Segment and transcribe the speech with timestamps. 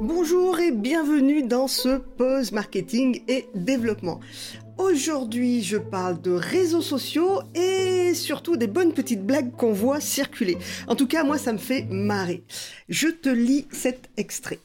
[0.00, 4.20] Bonjour et bienvenue dans ce Pause Marketing et Développement.
[4.78, 10.58] Aujourd'hui, je parle de réseaux sociaux et surtout des bonnes petites blagues qu'on voit circuler.
[10.86, 12.44] En tout cas, moi, ça me fait marrer.
[12.88, 14.58] Je te lis cet extrait.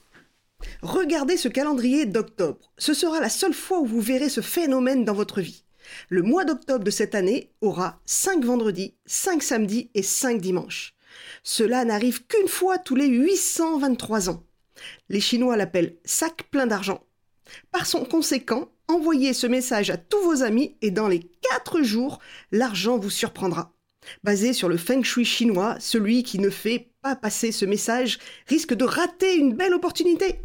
[0.82, 2.72] Regardez ce calendrier d'octobre.
[2.78, 5.64] Ce sera la seule fois où vous verrez ce phénomène dans votre vie.
[6.10, 10.94] Le mois d'octobre de cette année aura 5 vendredis, 5 samedis et 5 dimanches.
[11.44, 14.44] Cela n'arrive qu'une fois tous les 823 ans.
[15.10, 17.04] Les Chinois l'appellent sac plein d'argent.
[17.72, 21.22] Par son conséquent, envoyez ce message à tous vos amis et dans les
[21.52, 22.20] 4 jours,
[22.52, 23.74] l'argent vous surprendra.
[24.24, 28.74] Basé sur le feng shui chinois, celui qui ne fait pas passer ce message risque
[28.74, 30.40] de rater une belle opportunité.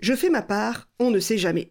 [0.00, 1.70] Je fais ma part, on ne sait jamais.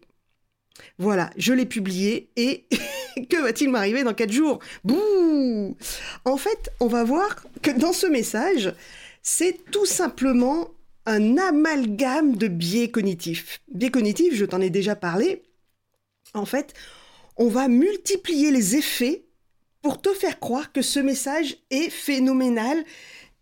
[0.98, 2.66] Voilà, je l'ai publié et
[3.30, 4.58] que va-t-il m'arriver dans 4 jours?
[4.84, 5.76] Bouh
[6.24, 8.74] En fait, on va voir que dans ce message,
[9.22, 10.70] c'est tout simplement
[11.06, 13.60] un amalgame de biais cognitifs.
[13.72, 15.42] Biais cognitifs, je t'en ai déjà parlé.
[16.34, 16.74] En fait,
[17.36, 19.24] on va multiplier les effets
[19.82, 22.84] pour te faire croire que ce message est phénoménal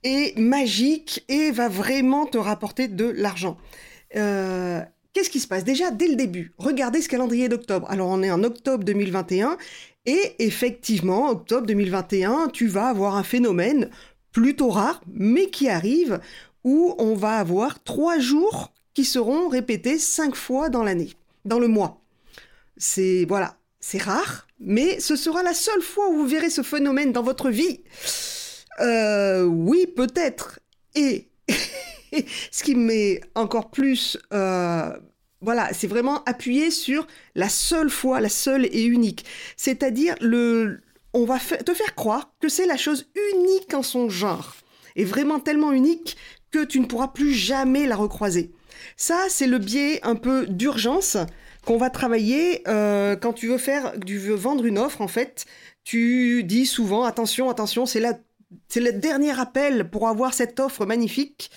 [0.03, 3.59] et magique et va vraiment te rapporter de l'argent.
[4.17, 4.81] Euh,
[5.13, 5.65] qu'est-ce qui se passe?
[5.65, 7.87] Déjà, dès le début, regardez ce calendrier d'octobre.
[7.91, 9.59] Alors, on est en octobre 2021
[10.07, 13.91] et effectivement, octobre 2021, tu vas avoir un phénomène
[14.33, 16.21] plutôt rare, mais qui arrive,
[16.65, 21.69] où on va avoir trois jours qui seront répétés cinq fois dans l'année, dans le
[21.69, 22.01] mois.
[22.77, 27.13] C'est voilà, c'est rare, mais ce sera la seule fois où vous verrez ce phénomène
[27.13, 27.81] dans votre vie.
[28.81, 30.61] Euh, oui, peut-être.
[30.95, 31.29] Et
[32.51, 34.91] ce qui me met encore plus, euh,
[35.41, 39.25] voilà, c'est vraiment appuyé sur la seule fois, la seule et unique.
[39.57, 40.81] C'est-à-dire le,
[41.13, 44.55] on va te faire croire que c'est la chose unique en son genre
[44.97, 46.17] et vraiment tellement unique
[46.51, 48.53] que tu ne pourras plus jamais la recroiser.
[48.97, 51.17] Ça, c'est le biais un peu d'urgence
[51.65, 55.01] qu'on va travailler euh, quand tu veux faire, tu veux vendre une offre.
[55.01, 55.47] En fait,
[55.85, 58.19] tu dis souvent attention, attention, c'est la,
[58.69, 61.51] c'est le dernier appel pour avoir cette offre magnifique.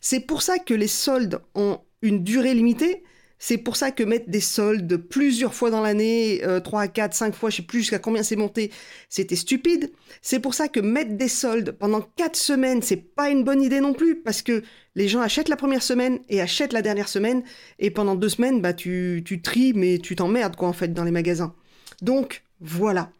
[0.00, 3.02] C'est pour ça que les soldes ont une durée limitée.
[3.38, 7.34] C'est pour ça que mettre des soldes plusieurs fois dans l'année, euh, 3, 4, 5
[7.34, 8.72] fois, je sais plus jusqu'à combien c'est monté,
[9.08, 9.92] c'était stupide.
[10.22, 13.80] C'est pour ça que mettre des soldes pendant 4 semaines, c'est pas une bonne idée
[13.80, 14.62] non plus, parce que
[14.96, 17.44] les gens achètent la première semaine et achètent la dernière semaine,
[17.78, 21.04] et pendant deux semaines, bah tu, tu tries, mais tu t'emmerdes quoi en fait dans
[21.04, 21.54] les magasins.
[22.02, 23.12] Donc voilà.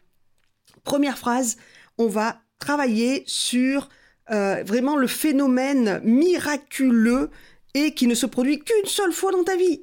[0.83, 1.57] Première phrase,
[1.97, 3.89] on va travailler sur
[4.31, 7.29] euh, vraiment le phénomène miraculeux
[7.73, 9.81] et qui ne se produit qu'une seule fois dans ta vie.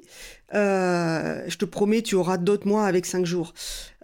[0.53, 3.53] Euh, je te promets, tu auras d'autres mois avec cinq jours,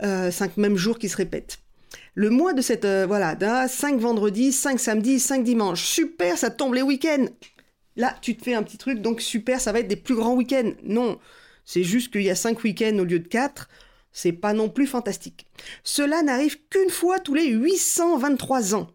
[0.01, 1.59] euh, cinq mêmes jours qui se répètent.
[2.15, 5.83] Le mois de cette, euh, voilà, d'un 5 vendredis, 5 samedis, 5 dimanches.
[5.83, 7.25] Super, ça tombe les week-ends.
[7.95, 10.35] Là, tu te fais un petit truc, donc super, ça va être des plus grands
[10.35, 10.73] week-ends.
[10.83, 11.19] Non,
[11.65, 13.67] c'est juste qu'il y a 5 week-ends au lieu de 4.
[14.11, 15.47] C'est pas non plus fantastique.
[15.83, 18.87] Cela n'arrive qu'une fois tous les 823 ans.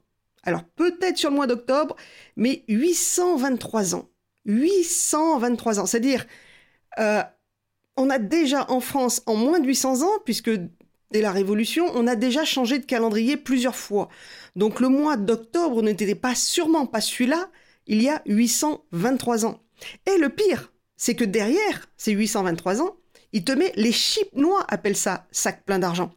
[0.45, 1.97] Alors peut-être sur le mois d'octobre,
[2.37, 4.09] mais 823 ans.
[4.49, 5.87] 823 ans.
[5.87, 6.27] C'est-à-dire,
[6.99, 7.23] euh,
[7.97, 10.51] on a déjà en France, en moins de 800 ans, puisque
[11.11, 14.09] dès la Révolution, on a déjà changé de calendrier plusieurs fois.
[14.57, 17.51] Donc le mois d'octobre n'était pas sûrement pas celui-là,
[17.87, 19.61] il y a 823 ans.
[20.07, 22.97] Et le pire, c'est que derrière ces 823 ans,
[23.33, 26.13] il te met les Chinois appellent ça sac plein d'argent.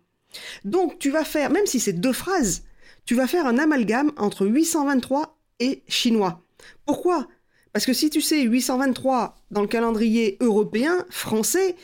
[0.64, 2.64] Donc tu vas faire, même si c'est deux phrases,
[3.06, 6.44] tu vas faire un amalgame entre 823 et chinois.
[6.86, 7.28] Pourquoi?
[7.74, 11.76] Parce que si tu sais 823 dans le calendrier européen, français,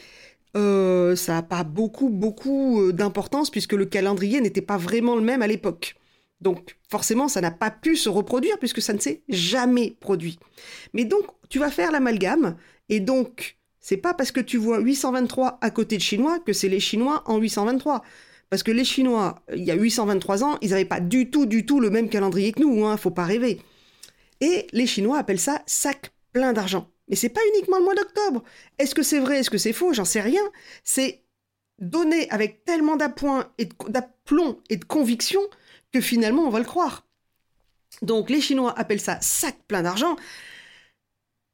[0.56, 5.22] euh, ça n'a pas beaucoup, beaucoup euh, d'importance puisque le calendrier n'était pas vraiment le
[5.22, 5.96] même à l'époque.
[6.42, 10.40] Donc forcément, ça n'a pas pu se reproduire puisque ça ne s'est jamais produit.
[10.94, 12.58] Mais donc, tu vas faire l'amalgame
[12.90, 16.70] et donc, c'est pas parce que tu vois 823 à côté de Chinois que c'est
[16.70, 18.04] les Chinois en 823.
[18.50, 21.66] Parce que les Chinois, il y a 823 ans, ils n'avaient pas du tout, du
[21.66, 23.60] tout le même calendrier que nous, hein, faut pas rêver.
[24.42, 26.92] Et les Chinois appellent ça sac plein d'argent.
[27.08, 28.44] Mais c'est pas uniquement le mois d'octobre.
[28.78, 29.94] Est-ce que c'est vrai, est-ce que c'est faux?
[29.94, 30.44] J'en sais rien.
[30.84, 31.24] C'est
[31.80, 35.42] donné avec tellement d'appoint et d'aplomb et de conviction
[35.92, 37.08] que finalement on va le croire.
[38.02, 40.16] Donc les Chinois appellent ça sac plein d'argent.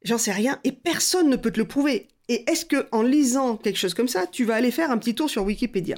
[0.04, 2.08] J'en sais rien et personne ne peut te le prouver.
[2.30, 5.16] Et est-ce que en lisant quelque chose comme ça, tu vas aller faire un petit
[5.16, 5.98] tour sur Wikipédia?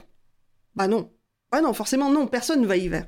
[0.75, 1.11] Bah non.
[1.51, 3.07] Bah non, forcément non, personne ne va y faire.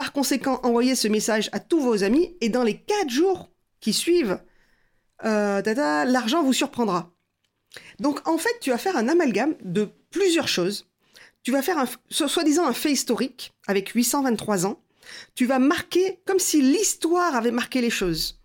[0.00, 3.50] Par conséquent, envoyez ce message à tous vos amis et dans les quatre jours
[3.80, 4.40] qui suivent,
[5.26, 5.60] euh,
[6.06, 7.12] l'argent vous surprendra.
[7.98, 10.88] Donc en fait, tu vas faire un amalgame de plusieurs choses.
[11.42, 14.80] Tu vas faire un, soi-disant un fait historique avec 823 ans.
[15.34, 18.40] Tu vas marquer comme si l'histoire avait marqué les choses.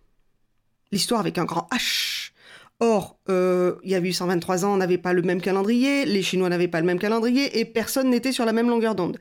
[0.92, 2.32] L'histoire avec un grand H.
[2.78, 6.50] Or, euh, il y a 823 ans, on n'avait pas le même calendrier, les Chinois
[6.50, 9.18] n'avaient pas le même calendrier et personne n'était sur la même longueur d'onde.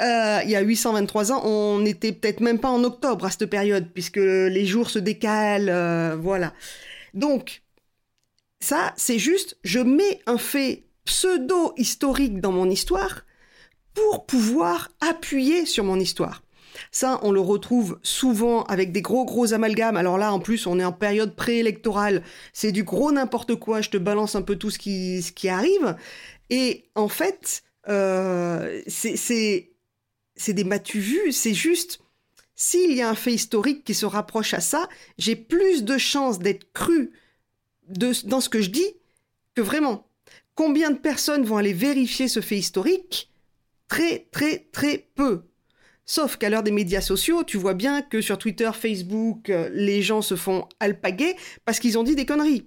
[0.00, 3.46] Euh, il y a 823 ans, on n'était peut-être même pas en octobre à cette
[3.46, 6.52] période puisque les jours se décalent, euh, voilà.
[7.14, 7.62] Donc,
[8.58, 13.24] ça, c'est juste, je mets un fait pseudo-historique dans mon histoire
[13.94, 16.42] pour pouvoir appuyer sur mon histoire.
[16.90, 19.96] Ça, on le retrouve souvent avec des gros gros amalgames.
[19.96, 22.22] Alors là, en plus, on est en période préélectorale.
[22.52, 23.80] C'est du gros n'importe quoi.
[23.80, 25.96] Je te balance un peu tout ce qui, ce qui arrive.
[26.50, 29.72] Et en fait, euh, c'est
[30.48, 31.32] des matu vus.
[31.32, 32.00] C'est juste,
[32.54, 34.88] s'il y a un fait historique qui se rapproche à ça,
[35.18, 37.12] j'ai plus de chances d'être cru
[37.88, 38.94] de, dans ce que je dis
[39.54, 40.06] que vraiment.
[40.54, 43.32] Combien de personnes vont aller vérifier ce fait historique?
[43.86, 45.44] Très, très, très peu.
[46.10, 50.00] Sauf qu'à l'heure des médias sociaux, tu vois bien que sur Twitter, Facebook, euh, les
[50.00, 52.66] gens se font alpaguer parce qu'ils ont dit des conneries.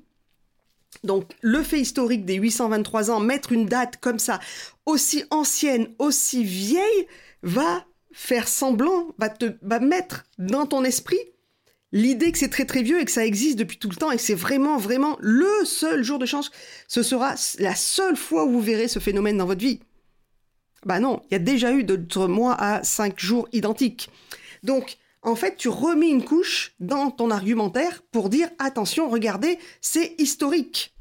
[1.04, 4.40] Donc le fait historique des 823 ans, mettre une date comme ça,
[4.86, 7.08] aussi ancienne, aussi vieille,
[7.42, 11.18] va faire semblant, va te va mettre dans ton esprit
[11.92, 14.18] l'idée que c'est très très vieux et que ça existe depuis tout le temps et
[14.18, 16.52] que c'est vraiment vraiment le seul jour de chance.
[16.88, 19.80] Ce sera la seule fois où vous verrez ce phénomène dans votre vie.
[20.86, 24.10] Bah non, il y a déjà eu d'autres mois à cinq jours identiques.
[24.64, 30.16] Donc, en fait, tu remets une couche dans ton argumentaire pour dire attention, regardez, c'est
[30.20, 30.96] historique.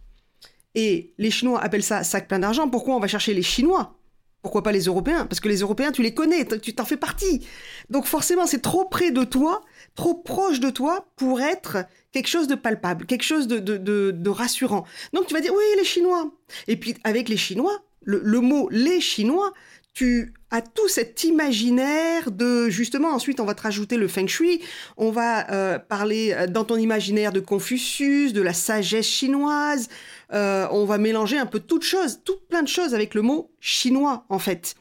[0.74, 2.68] Et les Chinois appellent ça sac plein d'argent.
[2.68, 3.96] Pourquoi on va chercher les Chinois?
[4.42, 5.26] Pourquoi pas les Européens?
[5.26, 7.46] Parce que les Européens, tu les connais, tu t'en fais partie.
[7.90, 9.62] Donc forcément, c'est trop près de toi,
[9.94, 11.78] trop proche de toi pour être
[12.12, 14.84] quelque chose de palpable, quelque chose de, de, rassurant.
[15.12, 16.30] Donc tu vas dire oui, les Chinois.
[16.68, 19.52] Et puis avec les Chinois, le mot les Chinois,
[19.92, 24.60] tu as tout cet imaginaire de justement ensuite on va te rajouter le feng shui,
[24.96, 29.88] on va euh, parler euh, dans ton imaginaire de Confucius, de la sagesse chinoise,
[30.32, 33.50] euh, on va mélanger un peu toutes choses, tout plein de choses avec le mot
[33.60, 34.74] chinois en fait.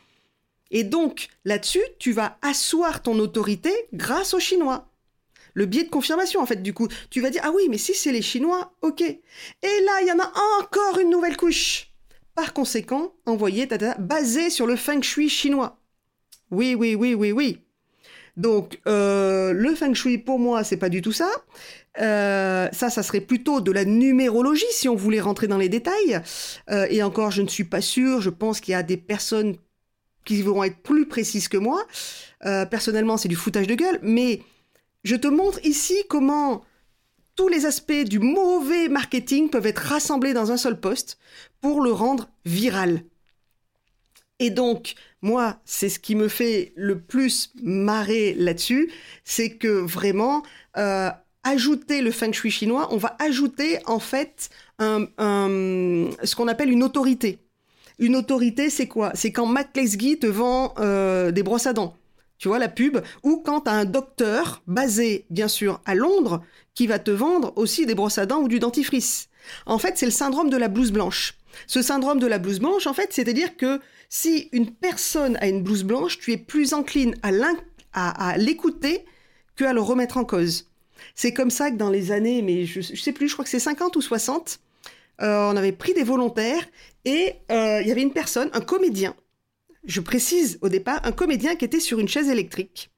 [0.71, 4.85] Et donc là-dessus, tu vas asseoir ton autorité grâce aux Chinois.
[5.55, 7.93] Le biais de confirmation en fait du coup, tu vas dire ah oui mais si
[7.93, 9.01] c'est les Chinois, ok.
[9.01, 9.17] Et
[9.63, 10.31] là il y en a
[10.61, 11.88] encore une nouvelle couche
[12.39, 13.11] par conséquent,
[13.67, 15.77] tata basé sur le feng shui chinois.
[16.51, 17.59] Oui, oui, oui, oui, oui.
[18.37, 21.29] Donc, euh, le feng shui, pour moi, c'est pas du tout ça.
[21.99, 26.21] Euh, ça, ça serait plutôt de la numérologie si on voulait rentrer dans les détails.
[26.69, 28.21] Euh, et encore, je ne suis pas sûre.
[28.21, 29.57] Je pense qu'il y a des personnes
[30.23, 31.85] qui vont être plus précises que moi.
[32.71, 33.99] personnellement, c'est du foutage de gueule.
[34.01, 34.43] Mais
[35.03, 36.63] je te montre ici comment
[37.39, 41.17] tous les aspects du mauvais marketing peuvent être rassemblés dans un seul poste
[41.61, 43.05] pour le rendre viral.
[44.39, 48.91] Et donc, moi, c'est ce qui me fait le plus marrer là-dessus,
[49.23, 50.43] c'est que vraiment,
[50.75, 51.11] euh,
[51.43, 54.49] ajouter le feng shui chinois, on va ajouter en fait
[54.79, 57.39] un, ce qu'on appelle une autorité.
[57.99, 59.11] Une autorité, c'est quoi?
[59.13, 61.95] C'est quand Matt te vend euh, des brosses à dents
[62.39, 66.41] tu vois, la pub, ou quand as un docteur basé, bien sûr, à Londres,
[66.73, 69.29] qui va te vendre aussi des brosses à dents ou du dentifrice.
[69.65, 71.35] En fait, c'est le syndrome de la blouse blanche.
[71.67, 75.61] Ce syndrome de la blouse blanche, en fait, c'est-à-dire que si une personne a une
[75.61, 79.05] blouse blanche, tu es plus encline à l'écouter
[79.55, 80.69] qu'à le remettre en cause.
[81.15, 83.59] C'est comme ça que dans les années, mais je, sais plus, je crois que c'est
[83.59, 84.59] 50 ou 60,
[85.21, 86.65] euh, on avait pris des volontaires
[87.05, 89.15] et euh, il y avait une personne, un comédien,
[89.85, 92.89] je précise au départ, un comédien qui était sur une chaise électrique.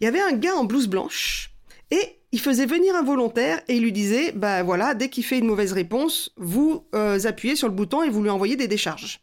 [0.00, 1.50] Il y avait un gars en blouse blanche
[1.90, 5.38] et il faisait venir un volontaire et il lui disait, bah voilà, dès qu'il fait
[5.38, 9.20] une mauvaise réponse, vous euh, appuyez sur le bouton et vous lui envoyez des décharges.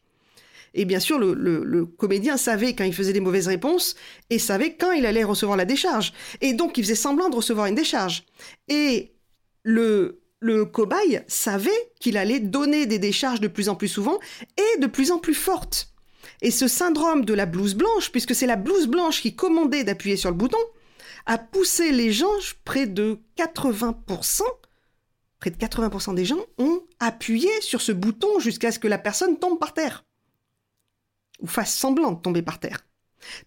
[0.76, 3.96] Et bien sûr, le, comédien savait quand il faisait des mauvaises réponses
[4.30, 6.14] et savait quand il allait recevoir la décharge.
[6.42, 8.24] Et donc, il faisait semblant de recevoir une décharge.
[8.68, 9.14] Et
[9.64, 14.20] le, le cobaye savait qu'il allait donner des décharges de plus en plus souvent
[14.58, 15.92] et de plus en plus fortes.
[16.42, 20.18] Et ce syndrome de la blouse blanche, puisque c'est la blouse blanche qui commandait d'appuyer
[20.18, 20.58] sur le bouton,
[21.26, 22.32] a poussé les gens,
[22.66, 24.42] près de 80%,
[25.40, 29.38] près de 80% des gens ont appuyé sur ce bouton jusqu'à ce que la personne
[29.38, 30.06] tombe par terre.
[31.40, 32.86] Ou fasse semblant de tomber par terre.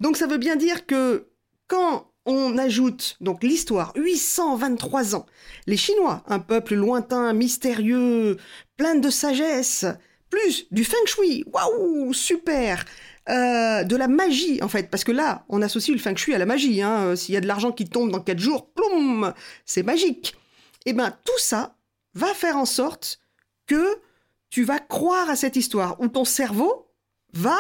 [0.01, 1.29] Donc ça veut bien dire que
[1.69, 5.27] quand on ajoute donc l'histoire 823 ans,
[5.67, 8.39] les Chinois, un peuple lointain, mystérieux,
[8.77, 9.85] plein de sagesse,
[10.33, 12.85] plus du feng shui, waouh, super,
[13.29, 16.39] euh, de la magie en fait, parce que là, on associe le feng shui à
[16.39, 16.81] la magie.
[16.81, 17.09] Hein.
[17.09, 19.35] Euh, s'il y a de l'argent qui tombe dans quatre jours, ploum,
[19.67, 20.35] c'est magique.
[20.87, 21.77] Et eh ben tout ça
[22.15, 23.21] va faire en sorte
[23.67, 23.99] que
[24.51, 26.91] tu vas croire à cette histoire, où ton cerveau
[27.35, 27.57] va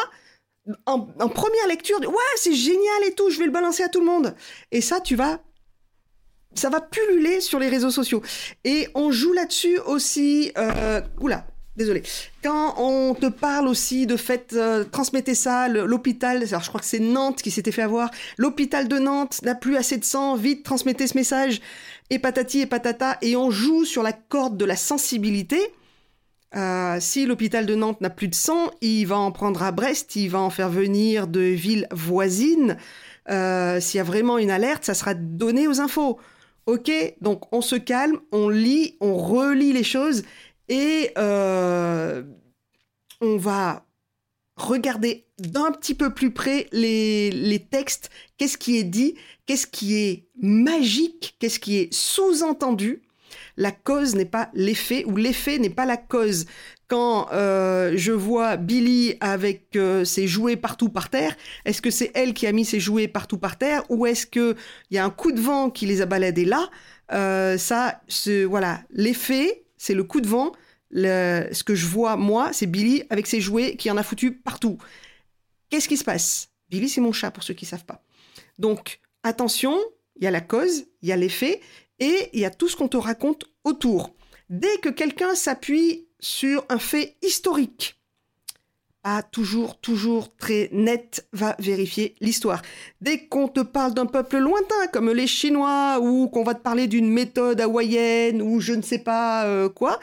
[0.86, 4.06] en, première lecture, ouais, c'est génial et tout, je vais le balancer à tout le
[4.06, 4.34] monde.
[4.70, 5.40] Et ça, tu vas
[6.54, 8.22] ça va pulluler sur les réseaux sociaux.
[8.64, 10.52] Et on joue là-dessus aussi.
[10.58, 12.02] Euh, oula, désolé.
[12.42, 16.98] Quand on te parle aussi de fait, euh, transmettez ça, l'hôpital, je crois que c'est
[16.98, 21.06] Nantes qui s'était fait avoir, l'hôpital de Nantes n'a plus assez de sang, vite transmettez
[21.06, 21.60] ce message,
[22.10, 25.58] et patati et patata, et on joue sur la corde de la sensibilité.
[26.54, 30.16] Euh, si l'hôpital de Nantes n'a plus de sang, il va en prendre à Brest,
[30.16, 32.76] il va en faire venir de villes voisines.
[33.30, 36.18] Euh, s'il y a vraiment une alerte, ça sera donné aux infos.
[36.66, 40.22] Ok, donc on se calme, on lit, on relit les choses
[40.72, 42.22] et euh,
[43.20, 43.84] on va
[44.56, 49.14] regarder d'un petit peu plus près les, textes, qu'est-ce qui est dit,
[49.44, 53.02] qu'est-ce qui est magique, qu'est-ce qui est sous-entendu?
[53.58, 56.46] La cause n'est pas l'effet ou l'effet n'est pas la cause.
[56.88, 61.36] Quand euh, je vois Billy avec euh, ses jouets partout par terre,
[61.66, 64.56] est-ce que c'est elle qui a mis ses jouets partout par terre ou est-ce qu'il
[64.90, 66.70] y a un coup de vent qui les a baladés là?
[67.58, 68.00] Ça,
[68.48, 70.52] voilà, l'effet, c'est le coup de vent
[70.92, 74.78] ce que je vois, moi, c'est Billy avec ses jouets qui en a foutu partout.
[75.70, 76.50] Qu'est-ce qui se passe?
[76.68, 78.02] Billy, c'est mon chat, pour ceux qui ne savent pas.
[78.58, 79.78] Donc, attention,
[80.16, 81.60] il y a la cause, il y a l'effet,
[81.98, 84.14] et il y a tout ce qu'on te raconte autour.
[84.50, 87.98] Dès que quelqu'un s'appuie sur un fait historique,
[89.02, 92.62] pas toujours, toujours très net, va vérifier l'histoire.
[93.00, 96.86] Dès qu'on te parle d'un peuple lointain, comme les Chinois, ou qu'on va te parler
[96.86, 99.98] d'une méthode hawaïenne, ou je ne sais pas euh, quoi,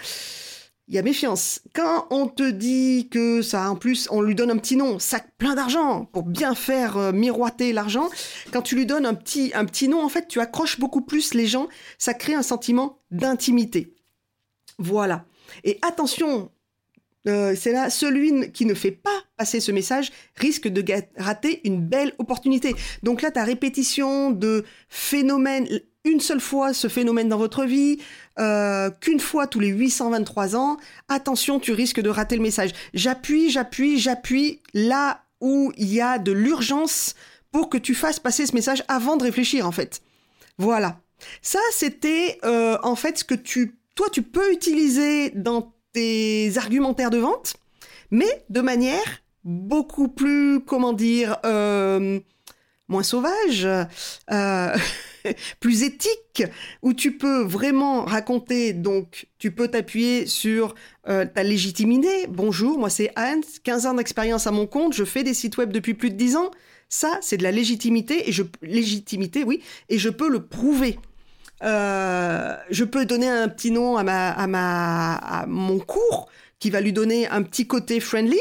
[0.90, 1.62] il y a méfiance.
[1.76, 5.32] Quand on te dit que ça, en plus, on lui donne un petit nom, sac
[5.38, 8.10] plein d'argent, pour bien faire euh, miroiter l'argent,
[8.52, 11.36] quand tu lui donnes un petit, un petit nom, en fait, tu accroches beaucoup plus
[11.36, 11.68] les gens,
[12.00, 13.94] ça crée un sentiment d'intimité.
[14.80, 15.26] Voilà.
[15.64, 16.50] Et attention,
[17.28, 20.84] euh, c'est là, celui qui ne fait pas passer ce message risque de
[21.18, 22.76] rater une belle opportunité.
[23.04, 25.68] Donc là, ta répétition de phénomènes,
[26.06, 28.00] une seule fois ce phénomène dans votre vie,
[28.40, 30.78] euh, qu'une fois tous les 823 ans,
[31.08, 32.72] attention, tu risques de rater le message.
[32.94, 37.16] J'appuie, j'appuie, j'appuie là où il y a de l'urgence
[37.52, 40.02] pour que tu fasses passer ce message avant de réfléchir, en fait.
[40.58, 41.00] Voilà.
[41.42, 47.10] Ça, c'était euh, en fait ce que tu, toi, tu peux utiliser dans tes argumentaires
[47.10, 47.56] de vente,
[48.12, 52.20] mais de manière beaucoup plus, comment dire, euh,
[52.88, 53.68] moins sauvage.
[55.60, 56.44] plus éthique,
[56.82, 60.76] où tu peux vraiment raconter, donc tu peux t'appuyer sur
[61.08, 62.28] euh, ta légitimité.
[62.30, 65.72] Bonjour, moi c'est Anne, 15 ans d'expérience à mon compte, je fais des sites web
[65.72, 66.52] depuis plus de 10 ans.
[66.92, 70.98] Ça, c'est de la légitimité, et je, légitimité, oui, et je peux le prouver.
[71.64, 76.70] Euh, je peux donner un petit nom à, ma, à, ma, à mon cours qui
[76.70, 78.40] va lui donner un petit côté friendly.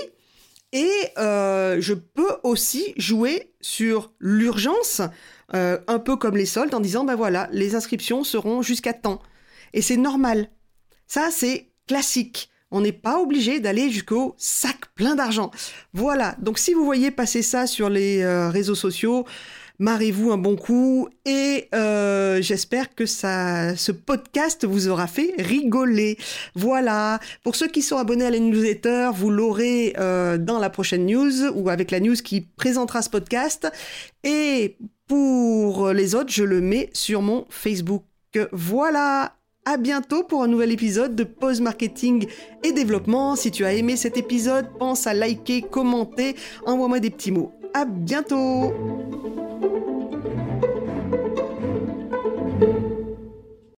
[0.72, 5.00] Et euh, je peux aussi jouer sur l'urgence
[5.54, 9.20] euh, un peu comme les soldes, en disant, ben voilà, les inscriptions seront jusqu'à temps.
[9.72, 10.50] Et c'est normal.
[11.06, 12.50] Ça, c'est classique.
[12.70, 15.50] On n'est pas obligé d'aller jusqu'au sac plein d'argent.
[15.94, 19.24] Voilà, donc si vous voyez passer ça sur les euh, réseaux sociaux,
[19.78, 26.18] marrez-vous un bon coup et euh, j'espère que ce podcast vous aura fait rigoler.
[26.54, 31.48] Voilà, pour ceux qui sont abonnés à la newsletter, vous l'aurez dans la prochaine news
[31.54, 33.70] ou avec la news qui présentera ce podcast.
[34.24, 38.04] Et pour les autres, je le mets sur mon Facebook.
[38.52, 42.26] Voilà, à bientôt pour un nouvel épisode de Pause Marketing
[42.62, 43.36] et Développement.
[43.36, 47.57] Si tu as aimé cet épisode, pense à liker, commenter, envoie-moi des petits mots.
[47.74, 48.72] À bientôt.